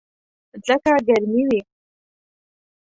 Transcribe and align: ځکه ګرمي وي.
ځکه 0.65 0.93
ګرمي 1.07 1.43
وي. 1.49 1.59